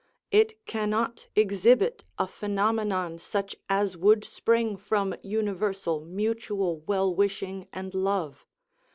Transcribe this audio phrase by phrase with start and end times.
[0.31, 7.93] It cannot exhibit a phenomenon such as would spring from universal mutual well wishing and
[7.93, 8.47] love.